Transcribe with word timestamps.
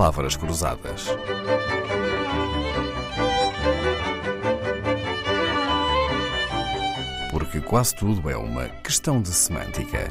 palavras 0.00 0.34
cruzadas. 0.34 1.08
Porque 7.30 7.60
quase 7.60 7.94
tudo 7.96 8.30
é 8.30 8.34
uma 8.34 8.66
questão 8.82 9.20
de 9.20 9.28
semântica. 9.28 10.10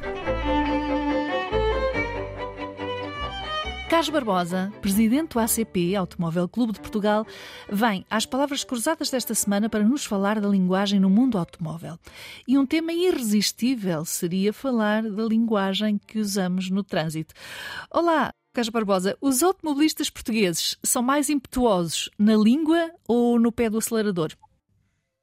Carlos 3.90 4.10
Barbosa, 4.10 4.72
presidente 4.80 5.34
do 5.34 5.40
ACP, 5.40 5.96
Automóvel 5.96 6.48
Clube 6.48 6.74
de 6.74 6.82
Portugal, 6.82 7.26
vem 7.68 8.06
às 8.12 8.28
palavras 8.28 8.64
cruzadas 8.64 9.10
desta 9.10 9.34
semana 9.34 9.70
para 9.70 9.84
nos 9.84 10.06
falar 10.06 10.40
da 10.40 10.48
linguagem 10.48 11.00
no 11.00 11.10
mundo 11.10 11.36
automóvel. 11.36 11.98
E 12.48 12.60
um 12.60 12.66
tema 12.66 12.94
irresistível 12.94 14.06
seria 14.06 14.54
falar 14.54 15.02
da 15.02 15.24
linguagem 15.24 15.98
que 15.98 16.20
usamos 16.20 16.70
no 16.70 16.84
trânsito. 16.84 17.34
Olá, 17.90 18.32
Carlos 18.60 18.74
Barbosa, 18.74 19.18
os 19.22 19.42
automobilistas 19.42 20.10
portugueses 20.10 20.78
são 20.84 21.02
mais 21.02 21.30
impetuosos 21.30 22.10
na 22.20 22.36
língua 22.36 22.92
ou 23.08 23.40
no 23.40 23.54
pé 23.54 23.70
do 23.70 23.78
acelerador? 23.78 24.34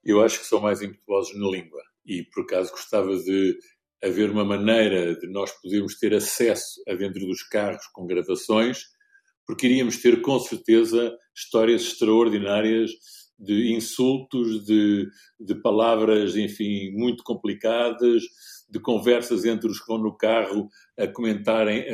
Eu 0.02 0.22
acho 0.22 0.40
que 0.40 0.46
são 0.46 0.58
mais 0.58 0.80
impetuosos 0.80 1.38
na 1.38 1.46
língua 1.46 1.82
e, 2.06 2.22
por 2.32 2.44
acaso, 2.44 2.70
gostava 2.70 3.14
de 3.14 3.58
haver 4.02 4.30
uma 4.30 4.42
maneira 4.42 5.14
de 5.14 5.28
nós 5.28 5.52
podermos 5.60 5.98
ter 5.98 6.14
acesso 6.14 6.82
a 6.88 6.94
dentro 6.94 7.26
dos 7.26 7.42
carros 7.42 7.86
com 7.92 8.06
gravações, 8.06 8.84
porque 9.46 9.66
iríamos 9.66 9.98
ter 9.98 10.22
com 10.22 10.38
certeza 10.38 11.14
histórias 11.36 11.82
extraordinárias 11.82 12.90
de 13.38 13.74
insultos, 13.74 14.64
de, 14.64 15.06
de 15.38 15.54
palavras, 15.56 16.36
enfim, 16.36 16.90
muito 16.92 17.22
complicadas, 17.22 18.22
de 18.68 18.80
conversas 18.80 19.44
entre 19.44 19.70
os 19.70 19.80
que 19.80 19.86
vão 19.86 19.98
no 19.98 20.16
carro 20.16 20.68
a 20.98 21.06
comentarem 21.06 21.84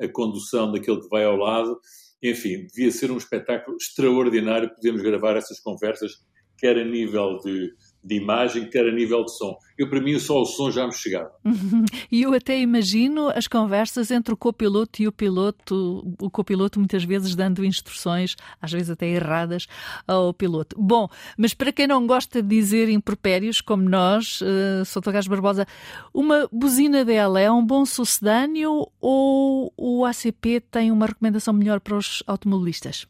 a, 0.00 0.04
a 0.04 0.08
condução 0.08 0.70
daquele 0.70 1.00
que 1.00 1.08
vai 1.08 1.24
ao 1.24 1.36
lado. 1.36 1.78
Enfim, 2.22 2.66
devia 2.66 2.90
ser 2.90 3.10
um 3.10 3.16
espetáculo 3.16 3.76
extraordinário. 3.76 4.74
Podemos 4.74 5.02
gravar 5.02 5.36
essas 5.36 5.58
conversas, 5.58 6.12
quer 6.58 6.76
a 6.76 6.84
nível 6.84 7.38
de, 7.38 7.72
de 8.02 8.16
imagem, 8.16 8.68
quer 8.68 8.86
a 8.86 8.92
nível 8.92 9.24
de 9.24 9.36
som. 9.36 9.58
Eu, 9.76 9.88
para 9.88 10.00
mim, 10.00 10.18
só 10.18 10.40
o 10.40 10.44
som 10.46 10.70
já 10.70 10.86
me 10.86 10.92
chegava. 10.92 11.30
E 12.10 12.22
eu 12.22 12.34
até 12.34 12.58
imagino 12.58 13.28
as 13.28 13.46
conversas 13.46 14.10
entre 14.10 14.34
o 14.34 14.36
copiloto 14.36 15.00
e 15.00 15.06
o 15.06 15.12
piloto, 15.12 16.14
o 16.20 16.28
copiloto 16.28 16.78
muitas 16.78 17.04
vezes 17.04 17.36
dando 17.36 17.64
instruções, 17.64 18.36
às 18.60 18.72
vezes 18.72 18.90
até 18.90 19.06
erradas, 19.06 19.66
ao 20.06 20.34
piloto. 20.34 20.76
Bom, 20.78 21.08
mas 21.36 21.54
para 21.54 21.72
quem 21.72 21.86
não 21.86 22.06
gosta 22.06 22.42
de 22.42 22.48
dizer 22.48 22.88
impropérios, 22.88 23.60
como 23.60 23.88
nós, 23.88 24.40
uh, 24.40 24.84
Soutor 24.84 25.12
Gás 25.12 25.26
Barbosa, 25.28 25.66
uma 26.12 26.48
buzina 26.50 27.04
dela 27.04 27.40
é 27.40 27.50
um 27.50 27.64
bom 27.64 27.84
sucedâneo 27.86 28.88
ou 29.00 29.72
o 29.76 30.04
ACP 30.04 30.60
tem 30.60 30.90
uma 30.90 31.06
recomendação 31.06 31.54
melhor 31.54 31.80
para 31.80 31.96
os 31.96 32.22
automobilistas? 32.26 33.06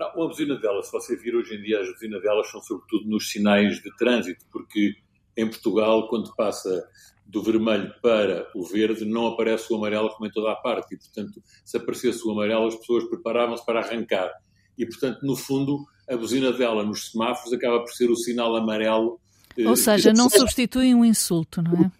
Não, 0.00 0.06
a 0.06 0.28
buzina 0.28 0.56
dela, 0.56 0.82
se 0.82 0.90
você 0.90 1.14
vir 1.14 1.36
hoje 1.36 1.54
em 1.54 1.60
dia, 1.60 1.78
as 1.78 1.92
buzinas 1.92 2.22
delas 2.22 2.50
são 2.50 2.62
sobretudo 2.62 3.06
nos 3.06 3.30
sinais 3.30 3.82
de 3.82 3.94
trânsito, 3.98 4.46
porque 4.50 4.94
em 5.36 5.46
Portugal, 5.46 6.08
quando 6.08 6.34
passa 6.34 6.88
do 7.26 7.42
vermelho 7.42 7.92
para 8.00 8.50
o 8.54 8.64
verde, 8.64 9.04
não 9.04 9.26
aparece 9.26 9.70
o 9.70 9.76
amarelo 9.76 10.08
como 10.08 10.26
em 10.26 10.32
toda 10.32 10.52
a 10.52 10.56
parte. 10.56 10.94
E, 10.94 10.96
portanto, 10.96 11.42
se 11.62 11.76
aparecesse 11.76 12.26
o 12.26 12.30
amarelo, 12.30 12.68
as 12.68 12.76
pessoas 12.76 13.04
preparavam-se 13.04 13.62
para 13.66 13.80
arrancar. 13.80 14.32
E, 14.78 14.86
portanto, 14.86 15.18
no 15.22 15.36
fundo, 15.36 15.84
a 16.08 16.16
buzina 16.16 16.50
dela 16.50 16.82
nos 16.82 17.10
semáforos 17.10 17.52
acaba 17.52 17.80
por 17.80 17.92
ser 17.92 18.10
o 18.10 18.16
sinal 18.16 18.56
amarelo. 18.56 19.20
Eh, 19.54 19.68
Ou 19.68 19.76
seja, 19.76 20.14
não 20.14 20.30
substitui 20.30 20.94
um 20.94 21.04
insulto, 21.04 21.60
não 21.60 21.74
é? 21.74 21.92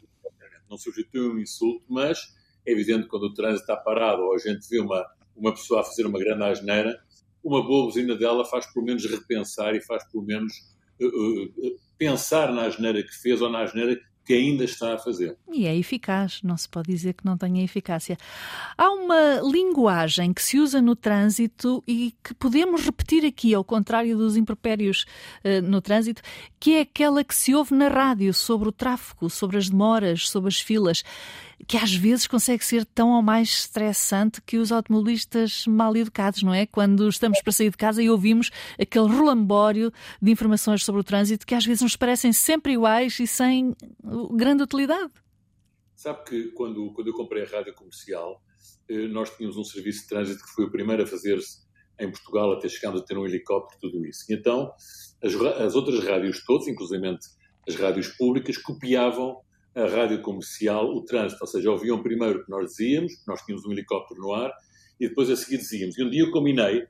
Não 0.70 0.78
substitui 0.78 1.28
um 1.28 1.38
insulto, 1.38 1.84
mas 1.86 2.18
é 2.66 2.72
evidente 2.72 3.02
que 3.02 3.08
quando 3.08 3.24
o 3.24 3.34
trânsito 3.34 3.60
está 3.60 3.76
parado 3.76 4.22
ou 4.22 4.34
a 4.34 4.38
gente 4.38 4.66
vê 4.70 4.80
uma, 4.80 5.04
uma 5.36 5.52
pessoa 5.52 5.82
a 5.82 5.84
fazer 5.84 6.06
uma 6.06 6.18
grande 6.18 6.44
asneira, 6.44 6.98
uma 7.42 7.62
boa 7.62 7.86
buzina 7.86 8.16
dela 8.16 8.44
faz 8.44 8.66
pelo 8.72 8.84
menos 8.84 9.04
repensar 9.04 9.74
e 9.74 9.80
faz 9.80 10.04
pelo 10.10 10.24
menos 10.24 10.52
uh, 11.00 11.06
uh, 11.06 11.80
pensar 11.98 12.52
na 12.52 12.66
asneira 12.66 13.02
que 13.02 13.14
fez 13.14 13.40
ou 13.40 13.50
na 13.50 13.62
asneira 13.62 13.98
que 14.24 14.34
ainda 14.34 14.62
está 14.62 14.94
a 14.94 14.98
fazer. 14.98 15.36
E 15.52 15.66
é 15.66 15.76
eficaz, 15.76 16.40
não 16.44 16.56
se 16.56 16.68
pode 16.68 16.88
dizer 16.92 17.14
que 17.14 17.24
não 17.24 17.36
tenha 17.36 17.64
eficácia. 17.64 18.16
Há 18.78 18.88
uma 18.90 19.40
linguagem 19.42 20.32
que 20.32 20.40
se 20.40 20.58
usa 20.58 20.80
no 20.80 20.94
trânsito 20.94 21.82
e 21.84 22.14
que 22.22 22.32
podemos 22.34 22.84
repetir 22.84 23.24
aqui, 23.26 23.52
ao 23.52 23.64
contrário 23.64 24.16
dos 24.16 24.36
impropérios 24.36 25.04
uh, 25.44 25.60
no 25.62 25.80
trânsito, 25.80 26.22
que 26.60 26.74
é 26.74 26.80
aquela 26.82 27.24
que 27.24 27.34
se 27.34 27.54
ouve 27.56 27.74
na 27.74 27.88
rádio 27.88 28.32
sobre 28.32 28.68
o 28.68 28.72
tráfego, 28.72 29.28
sobre 29.28 29.56
as 29.56 29.68
demoras, 29.68 30.28
sobre 30.28 30.48
as 30.48 30.60
filas 30.60 31.02
que 31.66 31.76
às 31.76 31.94
vezes 31.94 32.26
consegue 32.26 32.64
ser 32.64 32.84
tão 32.84 33.10
ou 33.10 33.22
mais 33.22 33.48
estressante 33.48 34.40
que 34.42 34.56
os 34.56 34.72
automobilistas 34.72 35.66
mal 35.66 35.96
educados, 35.96 36.42
não 36.42 36.54
é? 36.54 36.66
Quando 36.66 37.08
estamos 37.08 37.40
para 37.42 37.52
sair 37.52 37.70
de 37.70 37.76
casa 37.76 38.02
e 38.02 38.10
ouvimos 38.10 38.50
aquele 38.78 39.06
rolambório 39.06 39.92
de 40.20 40.30
informações 40.30 40.84
sobre 40.84 41.00
o 41.00 41.04
trânsito 41.04 41.46
que 41.46 41.54
às 41.54 41.64
vezes 41.64 41.82
nos 41.82 41.96
parecem 41.96 42.32
sempre 42.32 42.72
iguais 42.72 43.18
e 43.20 43.26
sem 43.26 43.74
grande 44.32 44.62
utilidade. 44.62 45.12
Sabe 45.94 46.24
que 46.24 46.52
quando, 46.52 46.92
quando 46.94 47.08
eu 47.08 47.14
comprei 47.14 47.44
a 47.44 47.46
rádio 47.46 47.74
comercial, 47.74 48.42
eh, 48.88 49.06
nós 49.08 49.30
tínhamos 49.36 49.56
um 49.56 49.64
serviço 49.64 50.02
de 50.02 50.08
trânsito 50.08 50.42
que 50.42 50.50
foi 50.54 50.64
o 50.64 50.70
primeiro 50.70 51.02
a 51.02 51.06
fazer-se 51.06 51.58
em 52.00 52.10
Portugal, 52.10 52.52
até 52.52 52.68
chegámos 52.68 53.02
a 53.02 53.04
ter 53.04 53.18
um 53.18 53.26
helicóptero, 53.26 53.78
tudo 53.80 54.06
isso. 54.06 54.24
E 54.30 54.34
então, 54.34 54.72
as, 55.22 55.34
as 55.34 55.74
outras 55.74 56.02
rádios 56.02 56.42
todas, 56.44 56.66
inclusive 56.66 57.18
as 57.68 57.74
rádios 57.76 58.08
públicas, 58.08 58.56
copiavam 58.56 59.42
a 59.74 59.86
rádio 59.86 60.20
comercial 60.22 60.86
o 60.86 61.04
trânsito, 61.04 61.42
ou 61.42 61.46
seja, 61.46 61.70
ouviam 61.70 62.02
primeiro 62.02 62.40
o 62.40 62.44
que 62.44 62.50
nós 62.50 62.70
dizíamos, 62.70 63.12
nós 63.26 63.40
tínhamos 63.42 63.64
um 63.66 63.72
helicóptero 63.72 64.20
no 64.20 64.32
ar, 64.32 64.52
e 64.98 65.08
depois 65.08 65.30
a 65.30 65.36
seguir 65.36 65.58
dizíamos. 65.58 65.96
E 65.96 66.04
um 66.04 66.10
dia 66.10 66.22
eu 66.22 66.30
combinei 66.30 66.84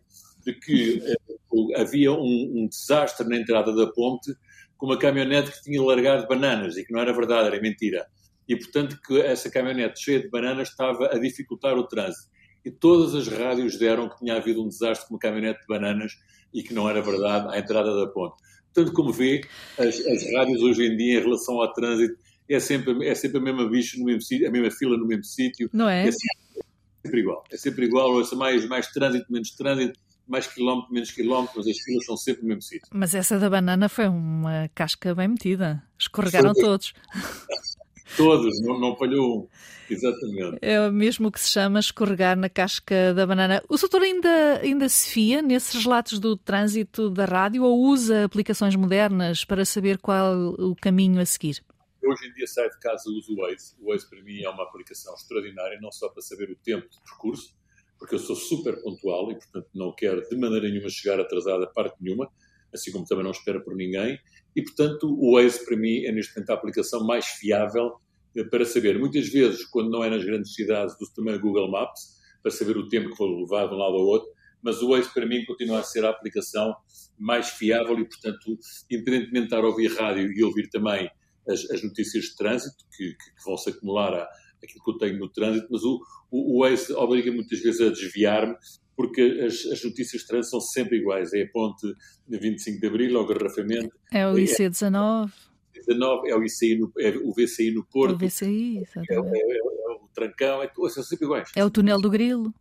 de 0.44 0.54
que 0.54 1.00
eh, 1.04 1.80
havia 1.80 2.12
um, 2.12 2.62
um, 2.62 2.68
desastre 2.68 3.28
na 3.28 3.36
entrada 3.36 3.74
da 3.74 3.86
ponte 3.86 4.32
com 4.76 4.86
uma 4.86 4.98
caminhonete 4.98 5.52
que 5.52 5.62
tinha 5.62 5.82
largado 5.82 6.26
bananas 6.26 6.76
e 6.76 6.84
que 6.84 6.92
não 6.92 7.00
era 7.00 7.12
verdade, 7.12 7.48
era 7.48 7.60
mentira. 7.60 8.06
E, 8.48 8.56
portanto, 8.56 8.98
que 9.06 9.20
essa 9.20 9.50
caminhonete 9.50 10.02
cheia 10.02 10.20
de 10.20 10.28
bananas 10.28 10.70
estava 10.70 11.06
a 11.06 11.18
dificultar 11.18 11.76
o 11.76 11.86
trânsito. 11.86 12.30
E 12.64 12.70
todas 12.70 13.14
as 13.14 13.28
rádios 13.28 13.78
deram 13.78 14.08
que 14.08 14.18
tinha 14.18 14.34
havido 14.34 14.62
um 14.62 14.68
desastre 14.68 15.06
com 15.06 15.14
uma 15.14 15.20
caminhonete 15.20 15.60
de 15.60 15.66
bananas 15.66 16.12
e 16.52 16.62
que 16.62 16.74
não 16.74 16.88
era 16.88 17.00
verdade 17.00 17.54
à 17.54 17.58
entrada 17.58 17.94
da 17.94 18.10
ponte. 18.10 18.36
Portanto, 18.74 18.94
como 18.94 19.12
vê, 19.12 19.42
as, 19.78 20.00
as 20.00 20.32
rádios 20.34 20.62
hoje 20.62 20.84
em 20.84 20.97
dia, 20.97 21.20
em 21.20 21.22
relação 21.22 21.60
ao 21.60 21.72
trânsito, 21.72 22.18
é 22.50 22.61
sempre, 22.61 23.06
é 23.06 23.15
sempre 23.15 23.38
a 23.38 23.41
mesma 23.41 23.69
bicho 23.69 23.99
no 23.99 24.05
mesmo 24.05 24.22
sítio, 24.22 24.49
a 24.49 24.50
mesma 24.50 24.71
fila 24.71 24.97
no 24.97 25.06
mesmo 25.06 25.25
sítio. 25.25 25.71
Não 25.72 25.88
é? 25.88 26.09
É 26.09 26.11
sempre, 26.12 27.21
igual. 27.21 27.44
É 27.50 27.56
sempre 27.56 27.87
igual, 27.87 28.12
ou 28.12 28.37
mais, 28.37 28.66
mais 28.66 28.88
trânsito, 28.88 29.33
menos 29.33 29.53
trânsito, 29.53 29.99
mais 30.27 30.47
quilómetro, 30.47 30.93
menos 30.93 31.10
quilómetro, 31.12 31.55
mas 31.56 31.69
as 31.69 31.78
filas 31.78 32.05
são 32.05 32.16
sempre 32.16 32.43
no 32.43 32.49
mesmo 32.49 32.62
sítio. 32.62 32.89
Mas 32.93 33.15
essa 33.15 33.39
da 33.39 33.49
banana 33.49 33.89
foi 33.89 34.09
uma 34.09 34.69
casca 34.75 35.15
bem 35.15 35.28
metida. 35.28 35.83
Escorregaram 35.99 36.53
todos. 36.53 36.93
Todos, 38.16 38.60
não, 38.62 38.81
não 38.81 38.97
falhou 38.97 39.43
um. 39.43 39.49
Exatamente. 39.89 40.59
É 40.60 40.91
mesmo 40.91 41.28
o 41.28 41.33
que 41.33 41.41
se 41.41 41.50
chama 41.50 41.78
escorregar 41.78 42.37
na 42.37 42.49
casca 42.49 43.15
da 43.15 43.25
banana. 43.25 43.62
O 43.69 43.77
doutor 43.77 44.03
ainda, 44.03 44.60
ainda 44.60 44.89
se 44.89 45.10
fia 45.10 45.41
nesses 45.41 45.83
relatos 45.84 46.19
do 46.19 46.37
trânsito 46.37 47.09
da 47.09 47.25
rádio 47.25 47.62
ou 47.62 47.78
usa 47.81 48.25
aplicações 48.25 48.75
modernas 48.75 49.44
para 49.44 49.65
saber 49.65 49.99
qual 49.99 50.34
o 50.59 50.75
caminho 50.75 51.21
a 51.21 51.25
seguir? 51.25 51.62
Hoje 52.10 52.28
em 52.28 52.32
dia 52.34 52.47
saio 52.47 52.71
de 52.71 52.78
casa 52.78 53.04
e 53.09 53.12
uso 53.12 53.32
o 53.32 53.37
Waze. 53.37 53.75
O 53.81 53.91
Waze 53.91 54.09
para 54.09 54.22
mim 54.22 54.43
é 54.43 54.48
uma 54.48 54.65
aplicação 54.65 55.15
extraordinária, 55.15 55.78
não 55.81 55.91
só 55.91 56.09
para 56.09 56.22
saber 56.22 56.50
o 56.50 56.56
tempo 56.56 56.88
de 56.88 57.00
percurso, 57.03 57.54
porque 57.98 58.15
eu 58.15 58.19
sou 58.19 58.37
super 58.37 58.81
pontual 58.82 59.31
e, 59.31 59.34
portanto, 59.34 59.69
não 59.75 59.94
quero 59.94 60.26
de 60.28 60.37
maneira 60.37 60.69
nenhuma 60.69 60.88
chegar 60.88 61.21
atrasado 61.21 61.62
a 61.65 61.66
parte 61.66 61.97
nenhuma, 62.00 62.31
assim 62.75 62.93
como 62.93 63.04
também 63.04 63.25
não 63.25 63.31
espero 63.31 63.62
por 63.62 63.75
ninguém. 63.75 64.19
E, 64.54 64.62
portanto, 64.62 65.06
o 65.06 65.34
Waze 65.34 65.65
para 65.65 65.76
mim 65.76 66.04
é 66.04 66.12
neste 66.12 66.34
momento 66.34 66.50
a 66.50 66.54
aplicação 66.54 67.06
mais 67.06 67.26
fiável 67.26 68.00
eh, 68.37 68.44
para 68.44 68.65
saber. 68.65 68.98
Muitas 68.98 69.28
vezes, 69.28 69.65
quando 69.66 69.91
não 69.91 70.03
é 70.03 70.10
nas 70.10 70.24
grandes 70.24 70.54
cidades, 70.54 70.95
uso 71.01 71.15
também 71.15 71.34
o 71.34 71.41
Google 71.41 71.71
Maps 71.71 72.18
para 72.42 72.51
saber 72.51 72.77
o 72.77 72.89
tempo 72.89 73.10
que 73.10 73.18
vou 73.18 73.41
levar 73.41 73.68
de 73.68 73.74
um 73.74 73.78
lado 73.78 73.95
ao 73.95 74.07
outro 74.07 74.30
mas 74.62 74.83
o 74.83 74.91
Waze 74.91 75.12
para 75.12 75.27
mim 75.27 75.45
continua 75.45 75.80
a 75.80 75.83
ser 75.83 76.04
a 76.04 76.10
aplicação 76.10 76.74
mais 77.18 77.51
fiável 77.51 77.98
e, 77.98 78.04
portanto, 78.04 78.59
independentemente 78.91 79.41
de 79.41 79.45
estar 79.45 79.59
a 79.59 79.66
ouvir 79.66 79.92
rádio 79.95 80.33
e 80.33 80.45
ouvir 80.45 80.68
também 80.68 81.10
as, 81.48 81.69
as 81.71 81.83
notícias 81.83 82.25
de 82.25 82.37
trânsito 82.37 82.84
que, 82.97 83.10
que, 83.10 83.34
que 83.34 83.45
vão 83.45 83.57
se 83.57 83.71
acumular 83.71 84.15
a, 84.15 84.28
aquilo 84.63 84.84
que 84.84 84.91
eu 84.91 84.98
tenho 84.98 85.19
no 85.19 85.28
trânsito, 85.28 85.69
mas 85.71 85.83
o, 85.83 86.01
o, 86.31 86.57
o 86.57 86.60
Waze 86.60 86.92
obriga 86.92 87.33
muitas 87.33 87.60
vezes 87.60 87.81
a 87.81 87.91
desviar-me 87.91 88.57
porque 88.97 89.22
as, 89.47 89.65
as, 89.72 89.83
notícias 89.83 90.21
de 90.21 90.28
trânsito 90.28 90.51
são 90.51 90.60
sempre 90.60 90.98
iguais. 90.98 91.33
É 91.33 91.42
a 91.42 91.48
ponte 91.48 91.87
de 92.28 92.39
25 92.39 92.81
de 92.81 92.87
Abril, 92.87 93.16
é 93.16 93.19
o 93.19 93.27
garrafamento. 93.27 93.97
É 94.13 94.28
o 94.28 94.34
IC19. 94.34 95.33
É, 95.75 95.81
19, 95.81 96.28
é 96.28 96.37
o 96.37 96.45
ICI 96.45 96.77
no, 96.77 96.92
é 96.98 97.09
o 97.16 97.33
VCI 97.33 97.71
no 97.71 97.83
Porto. 97.86 98.15
O 98.15 98.19
VCI, 98.19 98.83
exatamente. 98.83 99.39
É, 99.39 99.41
é, 99.41 99.54
é, 99.54 99.59
é 99.59 99.93
o 99.93 100.09
Trancão, 100.15 100.63
é, 100.63 100.71
são 100.91 101.03
sempre 101.03 101.25
iguais. 101.25 101.51
É 101.57 101.65
o 101.65 101.71
túnel 101.71 101.98
do 101.98 102.10
Grilo. 102.10 102.53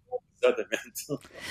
Exatamente. 0.42 1.06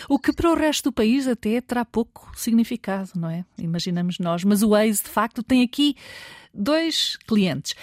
O 0.09 0.19
que 0.19 0.33
para 0.33 0.51
o 0.51 0.55
resto 0.55 0.85
do 0.85 0.93
país 0.93 1.29
até 1.29 1.61
terá 1.61 1.85
pouco 1.85 2.33
significado, 2.35 3.11
não 3.15 3.29
é? 3.29 3.45
Imaginamos 3.59 4.19
nós. 4.19 4.43
Mas 4.45 4.63
o 4.63 4.71
Waze, 4.71 5.03
de 5.03 5.11
facto, 5.11 5.43
tem 5.43 5.63
aqui 5.63 5.95
dois 6.59 7.17
clientes. 7.27 7.75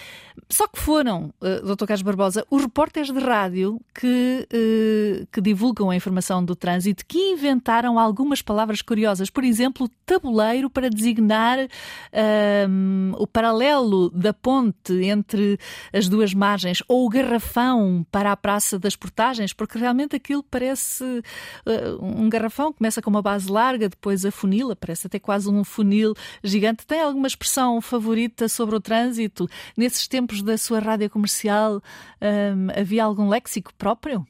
Só 0.50 0.68
que 0.68 0.78
foram, 0.78 1.34
uh, 1.42 1.76
Dr. 1.76 1.86
Carlos 1.86 2.02
Barbosa, 2.02 2.46
os 2.52 2.62
repórteres 2.62 3.12
de 3.12 3.20
rádio 3.20 3.80
que, 3.94 4.48
uh, 4.52 5.28
que 5.32 5.42
divulgam 5.42 5.90
a 5.90 5.96
informação 5.96 6.44
do 6.44 6.56
trânsito 6.56 7.06
que 7.06 7.18
inventaram 7.18 7.98
algumas 7.98 8.42
palavras 8.42 8.82
curiosas. 8.82 9.30
Por 9.30 9.44
exemplo, 9.44 9.90
tabuleiro 10.06 10.70
para 10.70 10.90
designar 10.90 11.60
uh, 11.60 13.16
o 13.18 13.26
paralelo 13.26 14.10
da 14.10 14.34
ponte 14.34 14.94
entre 15.06 15.58
as 15.94 16.08
duas 16.08 16.34
margens 16.34 16.84
ou 16.88 17.06
o 17.06 17.10
garrafão 17.10 18.06
para 18.12 18.32
a 18.32 18.38
Praça 18.38 18.78
das 18.78 18.96
Portagens, 18.96 19.54
porque 19.54 19.80
realmente 19.80 20.16
aquilo 20.16 20.44
parece 20.44 21.04
uh, 21.04 22.04
um 22.04 22.30
garrafão, 22.30 22.74
começa 22.74 23.02
com 23.02 23.10
uma 23.10 23.22
base 23.22 23.50
larga, 23.50 23.90
depois 23.90 24.26
a 24.26 24.32
funila, 24.32 24.76
parece 24.76 25.08
até 25.08 25.18
quase 25.18 25.50
um 25.50 25.64
funil 25.64 26.14
gigante. 26.44 26.86
Tem 26.86 27.02
alguma 27.02 27.28
expressão 27.28 27.82
favorita 27.82 28.48
sobre 28.50 28.65
o 28.74 28.82
trânsito 28.82 29.48
nesses 29.76 30.08
tempos? 30.08 30.42
da 30.42 30.58
sua 30.58 30.80
rádio 30.80 31.10
comercial 31.10 31.82
um, 32.22 32.80
havia 32.80 33.04
algum 33.04 33.28
léxico 33.28 33.74
próprio? 33.76 34.26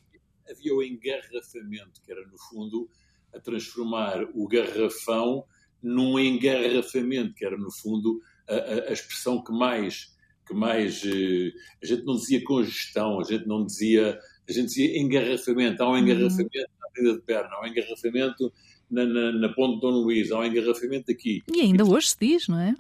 Havia 0.50 0.76
o 0.76 0.84
engarrafamento, 0.84 2.02
que 2.04 2.12
era, 2.12 2.26
no 2.26 2.38
fundo, 2.38 2.90
a 3.34 3.40
transformar 3.40 4.24
o 4.34 4.48
garrafão 4.48 5.44
num 5.82 6.18
engarrafamento, 6.20 7.34
que 7.34 7.46
era, 7.46 7.58
no 7.58 7.72
fundo, 7.72 8.22
a, 8.48 8.56
a, 8.56 8.90
a 8.90 8.94
expressão 8.94 9.44
que 9.44 9.52
mais. 9.52 10.14
Que 10.48 10.54
mais 10.54 11.04
uh, 11.04 11.52
a 11.82 11.86
gente 11.86 12.04
não 12.06 12.16
dizia 12.16 12.44
congestão, 12.44 13.20
a 13.20 13.24
gente 13.24 13.48
não 13.48 13.66
dizia. 13.66 14.20
A 14.48 14.52
gente 14.52 14.68
dizia 14.68 15.00
engarrafamento. 15.00 15.82
Há 15.82 15.88
um 15.88 15.92
uhum. 15.92 15.98
engarrafamento 15.98 16.58
uhum. 16.58 16.66
na 16.80 16.88
Avenida 16.88 17.16
de 17.16 17.26
Perna, 17.26 17.50
há 17.52 17.62
um 17.64 17.68
engarrafamento 17.68 18.54
na, 18.90 19.06
na, 19.06 19.32
na 19.32 19.50
Ponte 19.50 19.76
de 19.76 19.82
Dom 19.82 19.92
Luís, 19.92 20.32
há 20.32 20.40
um 20.40 20.46
engarrafamento 20.46 21.12
aqui. 21.12 21.42
E 21.52 21.62
ainda 21.62 21.84
hoje 21.84 22.10
se 22.10 22.18
diz, 22.20 22.48
não 22.48 22.60
é? 22.60 22.76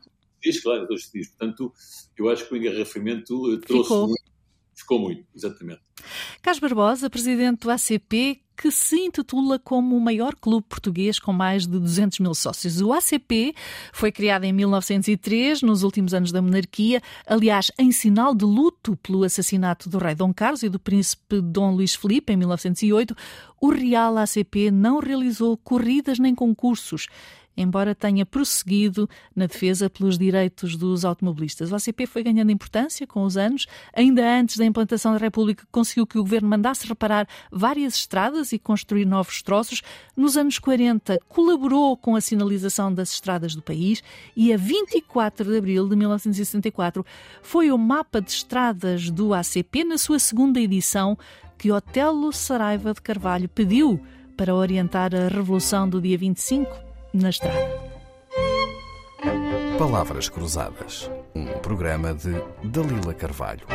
Diz, 0.49 0.61
claro, 0.61 0.87
hoje 0.89 1.05
se 1.05 1.13
diz. 1.13 1.27
Portanto, 1.29 1.73
eu 2.17 2.29
acho 2.29 2.47
que 2.47 2.53
o 2.53 2.57
engarrafamento 2.57 3.53
eh, 3.53 3.57
trouxe 3.65 3.89
ficou. 3.89 4.07
muito. 4.07 4.35
Ficou 4.75 4.99
muito, 4.99 5.25
exatamente. 5.33 5.81
Carlos 6.41 6.59
Barbosa, 6.59 7.09
presidente 7.09 7.61
do 7.61 7.71
ACP, 7.71 8.41
que 8.57 8.71
se 8.71 8.95
intitula 8.95 9.59
como 9.59 9.95
o 9.95 10.01
maior 10.01 10.35
clube 10.35 10.65
português 10.67 11.19
com 11.19 11.33
mais 11.33 11.67
de 11.67 11.77
200 11.79 12.19
mil 12.19 12.33
sócios. 12.33 12.81
O 12.81 12.93
ACP 12.93 13.53
foi 13.91 14.11
criado 14.11 14.45
em 14.45 14.53
1903, 14.53 15.61
nos 15.61 15.83
últimos 15.83 16.13
anos 16.13 16.31
da 16.31 16.41
monarquia, 16.41 17.01
aliás, 17.25 17.71
em 17.77 17.91
sinal 17.91 18.33
de 18.33 18.45
luto 18.45 18.95
pelo 18.97 19.23
assassinato 19.23 19.89
do 19.89 19.97
rei 19.97 20.15
Dom 20.15 20.33
Carlos 20.33 20.63
e 20.63 20.69
do 20.69 20.79
príncipe 20.79 21.41
Dom 21.41 21.75
Luís 21.75 21.95
Felipe 21.95 22.31
em 22.33 22.37
1908. 22.37 23.15
O 23.59 23.69
Real 23.69 24.17
ACP 24.17 24.71
não 24.71 24.99
realizou 24.99 25.57
corridas 25.57 26.19
nem 26.19 26.35
concursos 26.35 27.07
embora 27.57 27.95
tenha 27.95 28.25
prosseguido 28.25 29.09
na 29.35 29.45
defesa 29.45 29.89
pelos 29.89 30.17
direitos 30.17 30.75
dos 30.75 31.05
automobilistas. 31.05 31.71
O 31.71 31.75
ACP 31.75 32.05
foi 32.05 32.23
ganhando 32.23 32.51
importância 32.51 33.07
com 33.07 33.23
os 33.23 33.37
anos. 33.37 33.65
Ainda 33.93 34.27
antes 34.39 34.57
da 34.57 34.65
implantação 34.65 35.13
da 35.13 35.17
República, 35.17 35.65
conseguiu 35.71 36.05
que 36.05 36.17
o 36.17 36.23
governo 36.23 36.49
mandasse 36.49 36.87
reparar 36.87 37.27
várias 37.51 37.95
estradas 37.95 38.51
e 38.51 38.59
construir 38.59 39.05
novos 39.05 39.41
troços. 39.41 39.81
Nos 40.15 40.35
anos 40.37 40.59
40, 40.59 41.19
colaborou 41.27 41.95
com 41.95 42.15
a 42.15 42.21
sinalização 42.21 42.93
das 42.93 43.13
estradas 43.13 43.55
do 43.55 43.61
país 43.61 44.03
e, 44.35 44.51
a 44.53 44.57
24 44.57 45.49
de 45.49 45.57
abril 45.57 45.87
de 45.87 45.95
1964, 45.95 47.05
foi 47.41 47.71
o 47.71 47.77
mapa 47.77 48.21
de 48.21 48.31
estradas 48.31 49.09
do 49.09 49.33
ACP, 49.33 49.83
na 49.83 49.97
sua 49.97 50.19
segunda 50.19 50.59
edição, 50.59 51.17
que 51.57 51.71
Otelo 51.71 52.31
Saraiva 52.31 52.93
de 52.93 53.01
Carvalho 53.01 53.49
pediu 53.49 53.99
para 54.37 54.53
orientar 54.53 55.13
a 55.15 55.27
revolução 55.27 55.87
do 55.87 56.01
dia 56.01 56.17
25 56.17 56.69
na 57.13 57.29
estrada. 57.29 57.95
Palavras 59.77 60.29
Cruzadas, 60.29 61.09
um 61.35 61.45
programa 61.59 62.13
de 62.13 62.31
Dalila 62.63 63.13
Carvalho. 63.13 63.65